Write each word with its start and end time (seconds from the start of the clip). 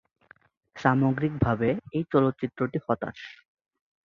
সামগ্রিকভাবে, 0.75 1.69
এই 1.93 2.03
চলচ্চিত্রটি 2.11 2.77
হতাশ। 2.87 3.19